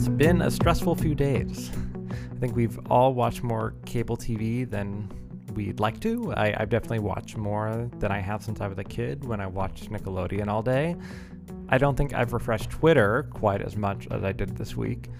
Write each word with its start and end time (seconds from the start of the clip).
It's 0.00 0.08
been 0.08 0.40
a 0.40 0.50
stressful 0.50 0.94
few 0.94 1.14
days. 1.14 1.70
I 2.32 2.34
think 2.36 2.56
we've 2.56 2.78
all 2.88 3.12
watched 3.12 3.42
more 3.42 3.74
cable 3.84 4.16
TV 4.16 4.68
than 4.68 5.12
we'd 5.52 5.78
like 5.78 6.00
to. 6.00 6.32
I, 6.38 6.58
have 6.58 6.70
definitely 6.70 7.00
watched 7.00 7.36
more 7.36 7.90
than 7.98 8.10
I 8.10 8.18
have 8.18 8.42
since 8.42 8.62
I 8.62 8.66
was 8.66 8.78
a 8.78 8.84
kid 8.84 9.26
when 9.26 9.42
I 9.42 9.46
watched 9.46 9.92
Nickelodeon 9.92 10.48
all 10.48 10.62
day. 10.62 10.96
I 11.68 11.76
don't 11.76 11.96
think 11.96 12.14
I've 12.14 12.32
refreshed 12.32 12.70
Twitter 12.70 13.28
quite 13.28 13.60
as 13.60 13.76
much 13.76 14.08
as 14.10 14.24
I 14.24 14.32
did 14.32 14.56
this 14.56 14.74
week. 14.74 15.10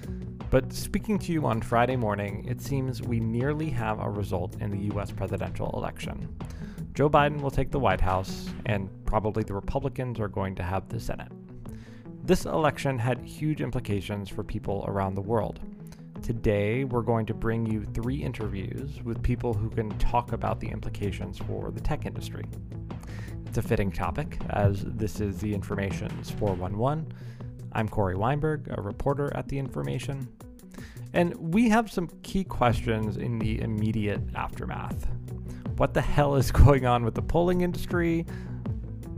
But 0.48 0.72
speaking 0.72 1.18
to 1.18 1.32
you 1.34 1.44
on 1.44 1.60
Friday 1.60 1.96
morning, 1.96 2.46
it 2.48 2.62
seems 2.62 3.02
we 3.02 3.20
nearly 3.20 3.68
have 3.68 4.00
a 4.00 4.08
result 4.08 4.56
in 4.62 4.70
the 4.70 4.94
US 4.94 5.10
presidential 5.10 5.70
election. 5.74 6.34
Joe 6.94 7.10
Biden 7.10 7.42
will 7.42 7.50
take 7.50 7.70
the 7.70 7.78
White 7.78 8.00
House, 8.00 8.48
and 8.64 8.88
probably 9.04 9.42
the 9.42 9.52
Republicans 9.52 10.18
are 10.20 10.28
going 10.28 10.54
to 10.54 10.62
have 10.62 10.88
the 10.88 10.98
Senate. 10.98 11.32
This 12.30 12.46
election 12.46 12.96
had 12.96 13.18
huge 13.24 13.60
implications 13.60 14.28
for 14.28 14.44
people 14.44 14.84
around 14.86 15.16
the 15.16 15.20
world. 15.20 15.58
Today, 16.22 16.84
we're 16.84 17.02
going 17.02 17.26
to 17.26 17.34
bring 17.34 17.66
you 17.66 17.84
three 17.92 18.22
interviews 18.22 19.02
with 19.02 19.20
people 19.20 19.52
who 19.52 19.68
can 19.68 19.90
talk 19.98 20.30
about 20.30 20.60
the 20.60 20.68
implications 20.68 21.38
for 21.38 21.72
the 21.72 21.80
tech 21.80 22.06
industry. 22.06 22.44
It's 23.46 23.58
a 23.58 23.62
fitting 23.62 23.90
topic, 23.90 24.38
as 24.50 24.84
this 24.86 25.20
is 25.20 25.40
the 25.40 25.52
Information's 25.52 26.30
411. 26.30 27.12
I'm 27.72 27.88
Cory 27.88 28.14
Weinberg, 28.14 28.72
a 28.78 28.80
reporter 28.80 29.36
at 29.36 29.48
The 29.48 29.58
Information. 29.58 30.28
And 31.12 31.34
we 31.34 31.68
have 31.70 31.90
some 31.90 32.06
key 32.22 32.44
questions 32.44 33.16
in 33.16 33.40
the 33.40 33.60
immediate 33.60 34.20
aftermath. 34.36 35.08
What 35.78 35.94
the 35.94 36.00
hell 36.00 36.36
is 36.36 36.52
going 36.52 36.86
on 36.86 37.04
with 37.04 37.16
the 37.16 37.22
polling 37.22 37.62
industry? 37.62 38.24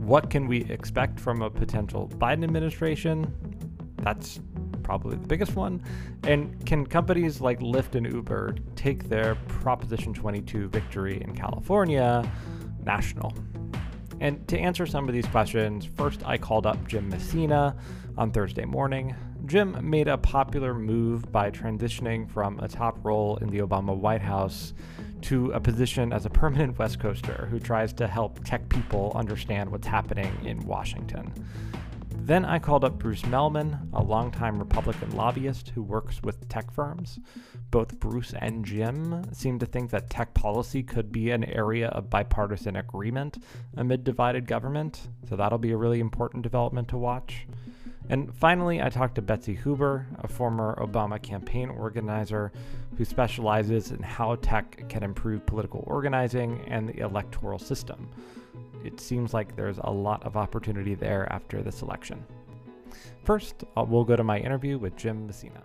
What 0.03 0.29
can 0.29 0.47
we 0.47 0.65
expect 0.65 1.17
from 1.17 1.41
a 1.41 1.49
potential 1.49 2.09
Biden 2.17 2.43
administration? 2.43 3.33
That's 4.01 4.41
probably 4.83 5.15
the 5.15 5.27
biggest 5.27 5.55
one. 5.55 5.81
And 6.23 6.65
can 6.65 6.85
companies 6.85 7.39
like 7.39 7.61
Lyft 7.61 7.95
and 7.95 8.05
Uber 8.11 8.55
take 8.75 9.07
their 9.07 9.35
Proposition 9.47 10.13
22 10.13 10.67
victory 10.67 11.21
in 11.21 11.33
California 11.33 12.29
national? 12.83 13.33
And 14.19 14.45
to 14.49 14.59
answer 14.59 14.85
some 14.85 15.07
of 15.07 15.13
these 15.13 15.25
questions, 15.27 15.85
first 15.85 16.21
I 16.25 16.37
called 16.37 16.65
up 16.65 16.85
Jim 16.85 17.07
Messina 17.07 17.73
on 18.17 18.33
Thursday 18.33 18.65
morning. 18.65 19.15
Jim 19.45 19.89
made 19.89 20.09
a 20.09 20.17
popular 20.17 20.73
move 20.73 21.31
by 21.31 21.49
transitioning 21.49 22.29
from 22.29 22.59
a 22.59 22.67
top 22.67 22.97
role 23.05 23.37
in 23.37 23.49
the 23.49 23.59
Obama 23.59 23.95
White 23.95 24.21
House 24.21 24.73
to 25.23 25.51
a 25.51 25.59
position 25.59 26.13
as 26.13 26.25
a 26.25 26.29
permanent 26.29 26.77
West 26.79 26.99
Coaster 26.99 27.47
who 27.49 27.59
tries 27.59 27.93
to 27.93 28.07
help 28.07 28.43
tech 28.43 28.67
people 28.69 29.11
understand 29.15 29.71
what's 29.71 29.87
happening 29.87 30.33
in 30.45 30.59
Washington. 30.65 31.33
Then 32.25 32.45
I 32.45 32.57
called 32.57 32.85
up 32.85 32.99
Bruce 32.99 33.23
Mehlman, 33.23 33.89
a 33.91 34.01
longtime 34.01 34.57
Republican 34.57 35.13
lobbyist 35.13 35.69
who 35.69 35.83
works 35.83 36.23
with 36.23 36.47
tech 36.47 36.71
firms. 36.71 37.19
Both 37.69 37.99
Bruce 37.99 38.33
and 38.39 38.63
Jim 38.63 39.25
seem 39.33 39.59
to 39.59 39.65
think 39.65 39.89
that 39.91 40.09
tech 40.09 40.33
policy 40.33 40.83
could 40.83 41.11
be 41.11 41.31
an 41.31 41.43
area 41.43 41.89
of 41.89 42.09
bipartisan 42.09 42.77
agreement 42.77 43.43
amid 43.75 44.05
divided 44.05 44.47
government, 44.47 45.09
so 45.27 45.35
that'll 45.35 45.57
be 45.57 45.71
a 45.71 45.77
really 45.77 45.99
important 45.99 46.43
development 46.43 46.87
to 46.89 46.97
watch. 46.97 47.45
And 48.09 48.33
finally, 48.35 48.81
I 48.81 48.89
talked 48.89 49.15
to 49.15 49.21
Betsy 49.21 49.55
Hoover, 49.55 50.05
a 50.19 50.27
former 50.27 50.75
Obama 50.75 51.21
campaign 51.21 51.69
organizer 51.69 52.51
who 52.97 53.05
specializes 53.05 53.91
in 53.91 54.03
how 54.03 54.35
tech 54.35 54.87
can 54.89 55.03
improve 55.03 55.45
political 55.45 55.83
organizing 55.87 56.63
and 56.67 56.89
the 56.89 56.99
electoral 56.99 57.59
system. 57.59 58.09
It 58.83 58.99
seems 58.99 59.33
like 59.33 59.55
there's 59.55 59.77
a 59.79 59.89
lot 59.89 60.23
of 60.23 60.35
opportunity 60.35 60.95
there 60.95 61.31
after 61.31 61.61
this 61.61 61.81
election. 61.81 62.23
First, 63.23 63.63
uh, 63.77 63.85
we'll 63.87 64.03
go 64.03 64.15
to 64.15 64.23
my 64.23 64.37
interview 64.37 64.77
with 64.77 64.95
Jim 64.97 65.25
Messina. 65.25 65.63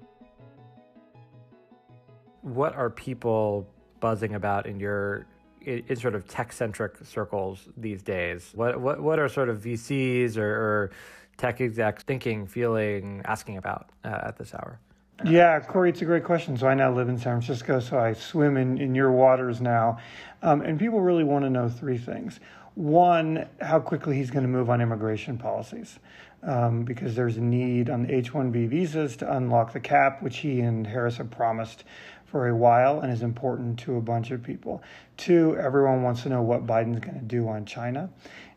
What 2.43 2.75
are 2.77 2.89
people 2.89 3.69
buzzing 4.01 4.35
about 4.35 4.67
in 4.67 4.79
your 4.79 5.27
in, 5.63 5.97
sort 5.97 6.15
of 6.15 6.29
tech 6.29 6.53
centric 6.53 6.97
circles 7.05 7.69
these 7.77 8.03
days? 8.03 8.53
What 8.55 8.81
what 8.81 9.01
what 9.01 9.19
are 9.19 9.29
sort 9.29 9.49
of 9.49 9.59
VCs 9.59 10.37
or, 10.37 10.49
or 10.49 10.91
tech 11.39 11.61
execs 11.61 12.03
thinking, 12.03 12.47
feeling, 12.47 13.23
asking 13.25 13.57
about 13.57 13.89
uh, 14.05 14.21
at 14.25 14.37
this 14.37 14.53
hour? 14.55 14.79
Yeah, 15.25 15.59
Cory, 15.61 15.91
it's 15.91 16.03
a 16.03 16.05
great 16.05 16.23
question. 16.23 16.57
So 16.57 16.69
I 16.69 16.75
now 16.75 16.93
live 16.93 17.09
in 17.09 17.17
San 17.17 17.41
Francisco, 17.41 17.81
so 17.81 17.99
I 17.99 18.13
swim 18.13 18.57
in, 18.57 18.79
in 18.79 18.95
your 18.95 19.11
waters 19.11 19.61
now. 19.61 19.99
Um, 20.43 20.61
and 20.61 20.79
people 20.79 21.01
really 21.01 21.25
want 21.25 21.45
to 21.45 21.51
know 21.51 21.69
three 21.69 21.99
things. 21.99 22.39
One, 22.75 23.49
how 23.61 23.81
quickly 23.81 24.17
he's 24.17 24.31
going 24.31 24.45
to 24.45 24.49
move 24.49 24.71
on 24.71 24.81
immigration 24.81 25.37
policies, 25.37 25.99
um, 26.45 26.85
because 26.85 27.17
there's 27.17 27.37
a 27.37 27.41
need 27.41 27.91
on 27.91 28.09
H 28.09 28.33
1B 28.33 28.69
visas 28.69 29.17
to 29.17 29.37
unlock 29.37 29.73
the 29.73 29.81
cap, 29.81 30.23
which 30.23 30.37
he 30.37 30.61
and 30.61 30.87
Harris 30.87 31.17
have 31.17 31.33
promised 31.33 31.83
for 32.25 32.47
a 32.49 32.55
while 32.55 33.01
and 33.01 33.13
is 33.13 33.23
important 33.23 33.79
to 33.81 33.97
a 33.97 34.01
bunch 34.01 34.31
of 34.31 34.43
people. 34.43 34.83
Two, 35.17 35.57
everyone 35.57 36.03
wants 36.03 36.23
to 36.23 36.29
know 36.29 36.43
what 36.43 36.67
Biden's 36.67 37.01
going 37.01 37.19
to 37.19 37.25
do 37.25 37.49
on 37.49 37.65
China. 37.65 38.11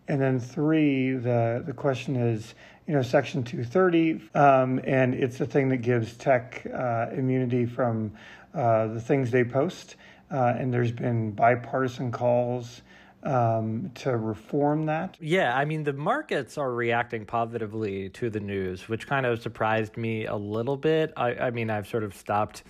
And 0.07 0.19
then 0.19 0.39
three, 0.39 1.13
the, 1.13 1.63
the 1.65 1.73
question 1.73 2.15
is, 2.15 2.53
you 2.87 2.93
know, 2.93 3.01
Section 3.01 3.43
230, 3.43 4.21
um, 4.35 4.81
and 4.83 5.13
it's 5.13 5.39
a 5.39 5.45
thing 5.45 5.69
that 5.69 5.77
gives 5.77 6.17
tech 6.17 6.65
uh, 6.73 7.07
immunity 7.13 7.65
from 7.65 8.11
uh, 8.53 8.87
the 8.87 8.99
things 8.99 9.31
they 9.31 9.43
post. 9.43 9.95
Uh, 10.29 10.53
and 10.57 10.73
there's 10.73 10.91
been 10.91 11.31
bipartisan 11.31 12.11
calls 12.11 12.81
um, 13.23 13.91
to 13.95 14.17
reform 14.17 14.85
that. 14.87 15.17
Yeah, 15.19 15.55
I 15.55 15.65
mean, 15.65 15.83
the 15.83 15.93
markets 15.93 16.57
are 16.57 16.73
reacting 16.73 17.25
positively 17.25 18.09
to 18.09 18.29
the 18.29 18.39
news, 18.39 18.89
which 18.89 19.07
kind 19.07 19.25
of 19.25 19.41
surprised 19.41 19.97
me 19.97 20.25
a 20.25 20.35
little 20.35 20.77
bit. 20.77 21.13
I, 21.15 21.35
I 21.35 21.51
mean, 21.51 21.69
I've 21.69 21.87
sort 21.87 22.03
of 22.03 22.15
stopped 22.15 22.63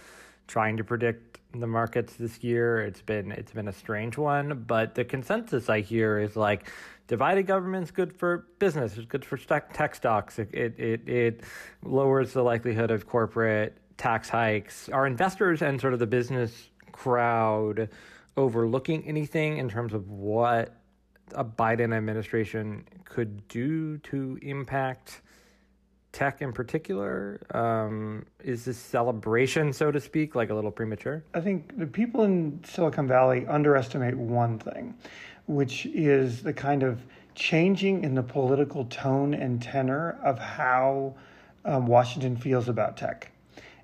trying 0.48 0.78
to 0.78 0.84
predict 0.84 1.31
the 1.54 1.68
markets 1.68 2.14
this 2.16 2.44
year. 2.44 2.82
It's 2.82 3.02
been 3.02 3.32
it's 3.32 3.52
been 3.52 3.68
a 3.68 3.74
strange 3.74 4.18
one, 4.18 4.64
but 4.68 4.96
the 4.96 5.04
consensus 5.04 5.70
I 5.70 5.82
hear 5.82 6.20
is 6.20 6.36
like 6.36 6.70
divided 7.08 7.44
government's 7.48 7.92
good 7.92 8.14
for 8.14 8.48
business. 8.60 8.98
It's 8.98 9.06
good 9.06 9.26
for 9.26 9.38
tech 9.38 9.96
stocks. 9.96 10.40
It, 10.40 10.50
it, 10.54 10.80
it, 10.80 11.10
it 11.10 11.42
lowers 11.84 12.34
the 12.34 12.42
likelihood 12.42 12.92
of 12.92 13.08
corporate 13.08 13.78
tax 13.98 14.30
hikes. 14.30 14.90
Are 14.90 15.06
investors 15.06 15.62
and 15.62 15.80
sort 15.80 15.94
of 15.94 16.00
the 16.00 16.08
business 16.08 16.70
crowd 16.92 17.90
overlooking 18.38 19.06
anything 19.06 19.58
in 19.58 19.70
terms 19.70 19.94
of 19.94 20.10
what 20.10 20.76
a 21.34 21.44
Biden 21.44 21.96
administration 21.96 22.86
could 23.06 23.48
do 23.48 23.98
to 24.00 24.40
impact 24.42 25.22
tech 26.12 26.42
in 26.42 26.52
particular? 26.52 27.40
Um, 27.54 28.26
is 28.44 28.66
this 28.66 28.78
celebration, 28.78 29.74
so 29.74 29.92
to 29.92 30.00
speak, 30.00 30.36
like 30.36 30.50
a 30.50 30.54
little 30.54 30.72
premature? 30.72 31.24
I 31.34 31.42
think 31.42 31.78
the 31.78 31.88
people 31.88 32.24
in 32.24 32.62
Silicon 32.64 33.08
Valley 33.08 33.46
underestimate 33.48 34.16
one 34.16 34.60
thing, 34.60 34.96
which 35.48 35.86
is 35.88 36.44
the 36.44 36.54
kind 36.54 36.84
of 36.84 37.02
changing 37.36 38.04
in 38.04 38.14
the 38.14 38.24
political 38.24 38.86
tone 38.86 39.34
and 39.34 39.62
tenor 39.62 40.20
of 40.24 40.38
how 40.38 41.16
um, 41.66 41.88
Washington 41.88 42.36
feels 42.36 42.68
about 42.68 42.98
tech. 42.98 43.32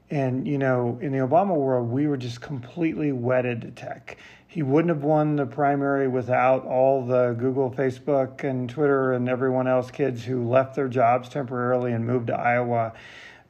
And, 0.10 0.48
you 0.48 0.58
know, 0.58 0.98
in 1.02 1.12
the 1.12 1.20
Obama 1.20 1.56
world, 1.56 1.90
we 1.90 2.08
were 2.08 2.18
just 2.18 2.42
completely 2.42 3.12
wedded 3.12 3.62
to 3.62 3.72
tech. 3.72 4.18
He 4.48 4.64
wouldn't 4.64 4.90
have 4.90 5.04
won 5.04 5.36
the 5.36 5.46
primary 5.46 6.08
without 6.08 6.66
all 6.66 7.06
the 7.06 7.36
Google, 7.38 7.70
Facebook, 7.70 8.44
and 8.44 8.70
Twitter 8.70 9.12
and 9.12 9.28
everyone 9.28 9.68
else 9.68 9.92
kids 9.92 10.24
who 10.24 10.48
left 10.48 10.76
their 10.76 10.88
jobs 10.88 11.28
temporarily 11.28 11.92
and 11.92 12.08
moved 12.08 12.28
to 12.28 12.40
Iowa. 12.40 12.94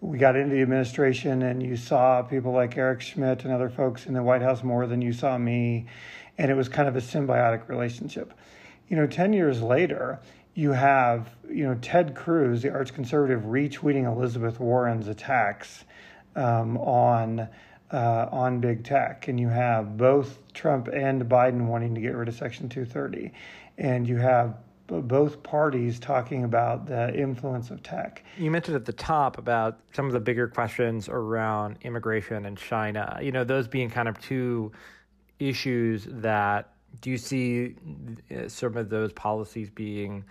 We 0.02 0.18
got 0.18 0.36
into 0.36 0.56
the 0.56 0.62
administration, 0.62 1.44
and 1.44 1.62
you 1.62 1.78
saw 1.78 2.24
people 2.24 2.52
like 2.52 2.76
Eric 2.76 3.02
Schmidt 3.02 3.44
and 3.46 3.54
other 3.54 3.70
folks 3.70 4.08
in 4.08 4.14
the 4.14 4.24
White 4.24 4.42
House 4.42 4.64
more 4.64 4.88
than 4.88 5.02
you 5.02 5.14
saw 5.14 5.38
me 5.38 5.86
and 6.38 6.52
it 6.52 6.54
was 6.56 6.70
kind 6.70 6.88
of 6.88 6.96
a 6.96 7.02
symbiotic 7.02 7.68
relationship. 7.68 8.34
You 8.88 8.98
know, 8.98 9.08
10 9.08 9.34
years 9.34 9.62
later, 9.62 10.20
you 10.54 10.72
have, 10.72 11.30
you 11.50 11.66
know, 11.66 11.76
Ted 11.82 12.16
Cruz, 12.16 12.62
the 12.62 12.72
arch 12.72 12.94
conservative, 12.94 13.42
retweeting 13.42 14.06
Elizabeth 14.06 14.60
Warren's 14.60 15.08
attacks 15.08 15.84
um, 16.38 16.78
on 16.78 17.50
uh, 17.92 18.28
on 18.32 18.60
big 18.60 18.84
tech, 18.84 19.28
and 19.28 19.40
you 19.40 19.48
have 19.48 19.98
both 19.98 20.40
Trump 20.54 20.88
and 20.90 21.24
Biden 21.24 21.68
wanting 21.68 21.96
to 21.96 22.02
get 22.02 22.16
rid 22.16 22.28
of 22.28 22.36
Section 22.36 22.68
230, 22.68 23.32
and 23.78 24.08
you 24.08 24.18
have 24.18 24.58
both 24.88 25.44
parties 25.44 26.00
talking 26.00 26.44
about 26.44 26.86
the 26.86 27.14
influence 27.14 27.72
of 27.72 27.84
tech. 27.84 28.24
You 28.38 28.52
mentioned 28.52 28.76
at 28.76 28.86
the 28.86 28.94
top 28.94 29.38
about 29.38 29.80
some 29.94 30.06
of 30.06 30.14
the 30.14 30.20
bigger 30.20 30.48
questions 30.48 31.10
around 31.10 31.78
immigration 31.82 32.46
and 32.46 32.58
China. 32.58 33.20
You 33.22 33.32
know, 33.32 33.44
those 33.44 33.68
being 33.68 33.90
kind 33.90 34.08
of 34.08 34.20
two 34.20 34.72
issues 35.40 36.08
that 36.10 36.74
do 37.02 37.10
you 37.10 37.18
see 37.18 37.76
uh, 38.36 38.48
some 38.48 38.78
of 38.78 38.90
those 38.90 39.12
policies 39.14 39.70
being 39.70 40.24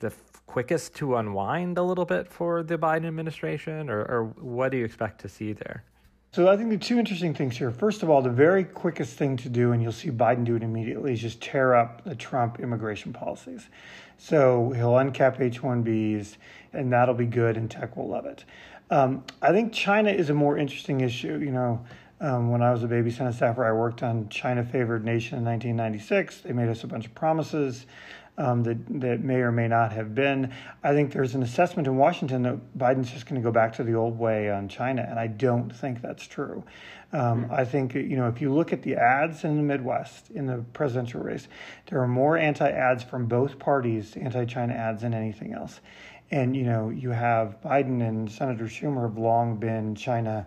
the 0.00 0.10
quickest 0.48 0.94
to 0.96 1.16
unwind 1.16 1.78
a 1.78 1.82
little 1.82 2.06
bit 2.06 2.26
for 2.26 2.62
the 2.62 2.78
Biden 2.78 3.06
administration, 3.06 3.88
or, 3.88 4.00
or 4.00 4.24
what 4.40 4.72
do 4.72 4.78
you 4.78 4.84
expect 4.84 5.20
to 5.20 5.28
see 5.28 5.52
there? 5.52 5.84
So 6.32 6.48
I 6.48 6.56
think 6.56 6.70
the 6.70 6.78
two 6.78 6.98
interesting 6.98 7.34
things 7.34 7.56
here. 7.56 7.70
First 7.70 8.02
of 8.02 8.10
all, 8.10 8.22
the 8.22 8.30
very 8.30 8.64
quickest 8.64 9.16
thing 9.16 9.36
to 9.38 9.48
do, 9.48 9.72
and 9.72 9.82
you'll 9.82 9.92
see 9.92 10.10
Biden 10.10 10.44
do 10.44 10.56
it 10.56 10.62
immediately, 10.62 11.12
is 11.12 11.20
just 11.20 11.40
tear 11.40 11.74
up 11.74 12.02
the 12.04 12.14
Trump 12.14 12.60
immigration 12.60 13.12
policies. 13.12 13.68
So 14.16 14.70
he'll 14.70 14.92
uncap 14.92 15.38
H-1Bs, 15.38 16.36
and 16.72 16.92
that'll 16.92 17.14
be 17.14 17.26
good, 17.26 17.56
and 17.56 17.70
tech 17.70 17.96
will 17.96 18.08
love 18.08 18.26
it. 18.26 18.44
Um, 18.90 19.24
I 19.42 19.52
think 19.52 19.72
China 19.72 20.10
is 20.10 20.30
a 20.30 20.34
more 20.34 20.56
interesting 20.58 21.02
issue. 21.02 21.38
You 21.38 21.52
know, 21.52 21.86
um, 22.20 22.50
when 22.50 22.62
I 22.62 22.72
was 22.72 22.82
a 22.82 22.88
baby 22.88 23.10
Senate 23.10 23.34
staffer, 23.34 23.64
I 23.64 23.72
worked 23.72 24.02
on 24.02 24.28
China 24.28 24.64
Favored 24.64 25.04
Nation 25.04 25.38
in 25.38 25.44
1996. 25.44 26.40
They 26.40 26.52
made 26.52 26.68
us 26.68 26.84
a 26.84 26.86
bunch 26.86 27.06
of 27.06 27.14
promises 27.14 27.86
um, 28.38 28.62
that, 28.62 28.78
that 29.00 29.20
may 29.20 29.36
or 29.36 29.52
may 29.52 29.68
not 29.68 29.92
have 29.92 30.14
been. 30.14 30.54
I 30.82 30.92
think 30.92 31.12
there's 31.12 31.34
an 31.34 31.42
assessment 31.42 31.88
in 31.88 31.96
Washington 31.96 32.42
that 32.44 32.78
Biden's 32.78 33.10
just 33.10 33.26
going 33.26 33.40
to 33.40 33.44
go 33.44 33.50
back 33.50 33.74
to 33.74 33.84
the 33.84 33.94
old 33.94 34.18
way 34.18 34.50
on 34.50 34.68
China, 34.68 35.06
and 35.08 35.18
I 35.18 35.26
don't 35.26 35.74
think 35.74 36.00
that's 36.00 36.26
true. 36.26 36.64
Um, 37.12 37.44
mm-hmm. 37.44 37.52
I 37.52 37.64
think, 37.64 37.94
you 37.94 38.16
know, 38.16 38.28
if 38.28 38.40
you 38.40 38.52
look 38.52 38.72
at 38.72 38.82
the 38.82 38.94
ads 38.94 39.44
in 39.44 39.56
the 39.56 39.62
Midwest 39.62 40.30
in 40.30 40.46
the 40.46 40.64
presidential 40.72 41.20
race, 41.20 41.48
there 41.86 42.00
are 42.00 42.08
more 42.08 42.38
anti 42.38 42.70
ads 42.70 43.02
from 43.02 43.26
both 43.26 43.58
parties, 43.58 44.16
anti 44.16 44.44
China 44.44 44.72
ads, 44.72 45.02
than 45.02 45.14
anything 45.14 45.52
else. 45.52 45.80
And, 46.30 46.54
you 46.54 46.64
know, 46.64 46.90
you 46.90 47.10
have 47.10 47.60
Biden 47.62 48.06
and 48.06 48.30
Senator 48.30 48.66
Schumer 48.66 49.02
have 49.02 49.16
long 49.16 49.56
been 49.56 49.94
China 49.94 50.46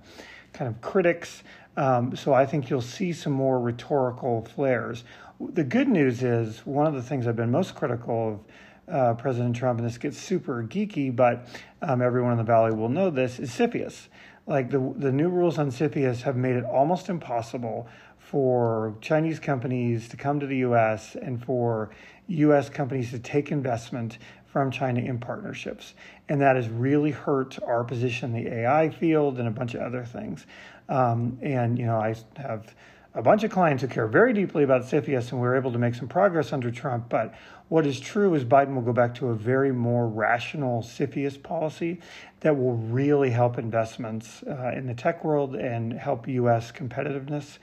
kind 0.54 0.70
of 0.70 0.80
critics. 0.82 1.44
Um, 1.76 2.16
so 2.16 2.34
I 2.34 2.46
think 2.46 2.70
you'll 2.70 2.82
see 2.82 3.14
some 3.14 3.34
more 3.34 3.60
rhetorical 3.60 4.46
flares. 4.46 5.04
The 5.50 5.64
good 5.64 5.88
news 5.88 6.22
is 6.22 6.66
one 6.66 6.86
of 6.86 6.94
the 6.94 7.02
things 7.02 7.26
I've 7.26 7.36
been 7.36 7.52
most 7.52 7.74
critical 7.74 8.44
of 8.88 8.94
uh, 8.94 9.14
President 9.16 9.56
Trump, 9.56 9.80
and 9.80 9.88
this 9.88 9.98
gets 9.98 10.18
super 10.18 10.64
geeky, 10.64 11.14
but 11.16 11.48
um, 11.82 12.02
everyone 12.02 12.34
in 12.34 12.38
the 12.38 12.44
Valley 12.44 12.72
will 12.72 12.90
know 12.90 13.10
this, 13.10 13.40
is 13.40 13.50
CFIUS. 13.50 14.08
Like 14.46 14.70
the, 14.70 14.94
the 14.98 15.12
new 15.12 15.30
rules 15.30 15.58
on 15.58 15.72
CFIUS 15.72 16.22
have 16.22 16.36
made 16.36 16.56
it 16.56 16.64
almost 16.64 17.10
impossible 17.10 17.88
for 18.20 18.96
Chinese 19.02 19.40
companies 19.40 20.08
to 20.10 20.18
come 20.18 20.40
to 20.40 20.46
the 20.46 20.58
US 20.58 21.16
and 21.16 21.44
for 21.44 21.90
US 22.28 22.70
companies 22.70 23.10
to 23.12 23.20
take 23.20 23.52
investment 23.52 24.20
from 24.46 24.70
China 24.70 25.00
in 25.00 25.18
partnerships. 25.18 25.96
And 26.30 26.40
that 26.42 26.56
has 26.56 26.70
really 26.70 27.12
hurt 27.12 27.58
our 27.64 27.84
position 27.84 28.36
in 28.36 28.44
the 28.44 28.54
AI 28.54 28.90
field 28.90 29.40
and 29.40 29.48
a 29.48 29.52
bunch 29.52 29.74
of 29.74 29.82
other 29.82 30.04
things. 30.04 30.46
Um, 30.88 31.40
and, 31.42 31.80
you 31.80 31.86
know, 31.86 32.00
I 32.00 32.16
have 32.36 32.76
a 33.14 33.22
bunch 33.22 33.44
of 33.44 33.52
clients 33.52 33.82
who 33.82 33.90
care 33.90 34.08
very 34.08 34.34
deeply 34.34 34.64
about 34.64 34.84
CFIUS, 34.84 35.32
and 35.32 35.42
we 35.42 35.48
were 35.48 35.58
able 35.58 35.72
to 35.72 35.78
make 35.78 35.96
some 35.96 36.08
progress 36.08 36.54
under 36.54 36.72
Trump. 36.72 37.10
But 37.10 37.34
what 37.68 37.86
is 37.86 38.00
true 38.00 38.34
is 38.36 38.46
Biden 38.46 38.74
will 38.74 38.82
go 38.82 38.94
back 38.94 39.16
to 39.16 39.30
a 39.30 39.36
very 39.36 39.72
more 39.72 40.08
rational 40.08 40.82
CFIUS 40.82 41.42
policy 41.42 42.00
that 42.40 42.58
will 42.58 42.76
really 42.76 43.30
help 43.30 43.58
investments 43.58 44.44
uh, 44.44 44.72
in 44.76 44.88
the 44.88 44.94
tech 44.94 45.24
world 45.26 45.56
and 45.56 45.92
help 45.94 46.28
U.S. 46.28 46.72
competitiveness. 46.72 47.58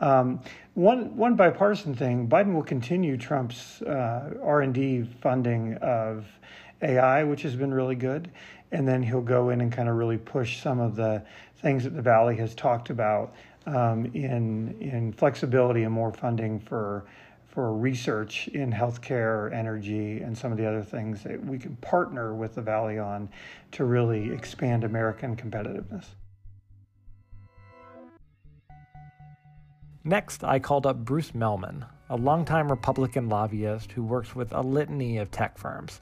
Um, 0.00 0.40
one 0.74 1.16
one 1.16 1.34
bipartisan 1.36 1.94
thing: 1.94 2.28
Biden 2.28 2.54
will 2.54 2.62
continue 2.62 3.16
Trump's 3.16 3.82
uh, 3.82 4.34
R 4.42 4.62
and 4.62 4.74
D 4.74 5.02
funding 5.20 5.74
of 5.74 6.26
AI, 6.82 7.24
which 7.24 7.42
has 7.42 7.56
been 7.56 7.74
really 7.74 7.96
good, 7.96 8.30
and 8.70 8.86
then 8.86 9.02
he'll 9.02 9.20
go 9.20 9.50
in 9.50 9.60
and 9.60 9.72
kind 9.72 9.88
of 9.88 9.96
really 9.96 10.18
push 10.18 10.62
some 10.62 10.78
of 10.78 10.94
the 10.94 11.24
things 11.60 11.84
that 11.84 11.94
the 11.94 12.02
Valley 12.02 12.36
has 12.36 12.54
talked 12.54 12.90
about 12.90 13.34
um, 13.68 14.06
in 14.14 14.76
in 14.80 15.12
flexibility 15.12 15.82
and 15.82 15.92
more 15.92 16.12
funding 16.12 16.58
for 16.58 17.04
for 17.46 17.74
research 17.74 18.48
in 18.48 18.72
healthcare, 18.72 19.52
energy, 19.52 20.20
and 20.20 20.36
some 20.36 20.52
of 20.52 20.58
the 20.58 20.66
other 20.66 20.82
things 20.82 21.22
that 21.22 21.44
we 21.44 21.58
can 21.58 21.74
partner 21.76 22.34
with 22.34 22.54
the 22.54 22.62
Valley 22.62 22.98
on 22.98 23.28
to 23.72 23.84
really 23.84 24.30
expand 24.30 24.84
American 24.84 25.34
competitiveness. 25.34 26.04
Next, 30.04 30.44
I 30.44 30.58
called 30.58 30.86
up 30.86 31.04
Bruce 31.04 31.32
Mehlman, 31.32 31.84
a 32.08 32.16
longtime 32.16 32.70
Republican 32.70 33.28
lobbyist 33.28 33.92
who 33.92 34.02
works 34.02 34.34
with 34.34 34.52
a 34.52 34.60
litany 34.60 35.18
of 35.18 35.30
tech 35.30 35.58
firms. 35.58 36.00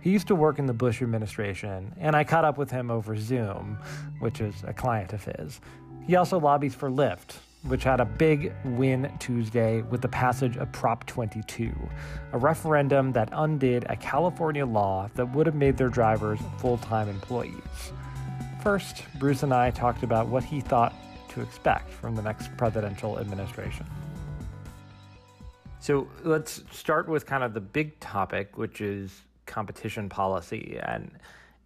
He 0.00 0.10
used 0.10 0.26
to 0.28 0.34
work 0.34 0.58
in 0.58 0.66
the 0.66 0.74
Bush 0.74 1.02
administration, 1.02 1.94
and 1.98 2.14
I 2.14 2.24
caught 2.24 2.44
up 2.44 2.58
with 2.58 2.70
him 2.70 2.90
over 2.90 3.16
Zoom, 3.16 3.78
which 4.20 4.40
is 4.40 4.54
a 4.66 4.72
client 4.72 5.12
of 5.12 5.24
his. 5.24 5.60
He 6.06 6.16
also 6.16 6.38
lobbies 6.38 6.74
for 6.74 6.90
Lyft, 6.90 7.36
which 7.62 7.82
had 7.82 7.98
a 7.98 8.04
big 8.04 8.52
win 8.64 9.10
Tuesday 9.18 9.80
with 9.80 10.02
the 10.02 10.08
passage 10.08 10.58
of 10.58 10.70
Prop 10.70 11.06
22, 11.06 11.72
a 12.32 12.38
referendum 12.38 13.12
that 13.12 13.30
undid 13.32 13.86
a 13.88 13.96
California 13.96 14.66
law 14.66 15.08
that 15.14 15.24
would 15.34 15.46
have 15.46 15.54
made 15.54 15.78
their 15.78 15.88
drivers 15.88 16.38
full 16.58 16.76
time 16.76 17.08
employees. 17.08 17.54
First, 18.62 19.04
Bruce 19.18 19.42
and 19.42 19.54
I 19.54 19.70
talked 19.70 20.02
about 20.02 20.28
what 20.28 20.44
he 20.44 20.60
thought 20.60 20.94
to 21.30 21.40
expect 21.40 21.90
from 21.90 22.14
the 22.14 22.22
next 22.22 22.54
presidential 22.58 23.18
administration. 23.18 23.86
So 25.80 26.06
let's 26.22 26.64
start 26.70 27.08
with 27.08 27.24
kind 27.24 27.42
of 27.42 27.54
the 27.54 27.60
big 27.60 27.98
topic, 28.00 28.58
which 28.58 28.82
is 28.82 29.22
competition 29.46 30.10
policy 30.10 30.78
and 30.82 31.10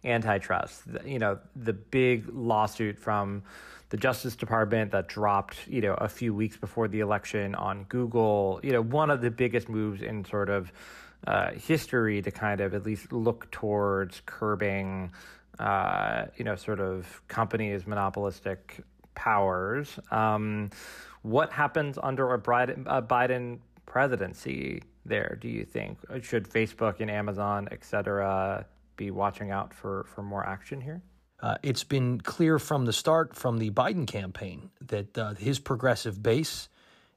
antitrust. 0.03 0.83
You 1.05 1.19
know, 1.19 1.39
the 1.55 1.73
big 1.73 2.27
lawsuit 2.33 2.97
from 2.97 3.43
the 3.89 3.97
Justice 3.97 4.35
Department 4.35 4.91
that 4.91 5.07
dropped, 5.07 5.67
you 5.67 5.81
know, 5.81 5.93
a 5.95 6.07
few 6.07 6.33
weeks 6.33 6.57
before 6.57 6.87
the 6.87 6.99
election 6.99 7.55
on 7.55 7.85
Google. 7.85 8.59
You 8.63 8.71
know, 8.71 8.81
one 8.81 9.09
of 9.09 9.21
the 9.21 9.31
biggest 9.31 9.67
moves 9.67 10.01
in 10.01 10.25
sort 10.25 10.49
of 10.49 10.71
uh, 11.27 11.51
history 11.51 12.21
to 12.21 12.31
kind 12.31 12.61
of 12.61 12.73
at 12.73 12.85
least 12.85 13.11
look 13.11 13.49
towards 13.51 14.21
curbing, 14.25 15.11
uh, 15.59 16.25
you 16.37 16.45
know, 16.45 16.55
sort 16.55 16.79
of 16.79 17.21
companies' 17.27 17.85
monopolistic 17.87 18.83
powers. 19.15 19.99
Um, 20.11 20.69
what 21.23 21.51
happens 21.51 21.97
under 22.01 22.33
a 22.33 22.39
Biden, 22.39 22.83
a 22.85 23.01
Biden 23.01 23.59
presidency 23.85 24.83
there, 25.05 25.37
do 25.41 25.49
you 25.49 25.65
think? 25.65 25.97
Should 26.21 26.47
Facebook 26.47 26.99
and 26.99 27.09
Amazon, 27.09 27.67
et 27.71 27.83
cetera, 27.83 28.65
be 28.95 29.11
watching 29.11 29.49
out 29.51 29.73
for, 29.73 30.05
for 30.13 30.21
more 30.21 30.45
action 30.45 30.79
here? 30.79 31.01
Uh, 31.41 31.55
it's 31.63 31.83
been 31.83 32.19
clear 32.19 32.59
from 32.59 32.85
the 32.85 32.93
start, 32.93 33.35
from 33.35 33.57
the 33.57 33.71
Biden 33.71 34.05
campaign, 34.05 34.69
that 34.81 35.17
uh, 35.17 35.33
his 35.35 35.59
progressive 35.59 36.21
base 36.21 36.67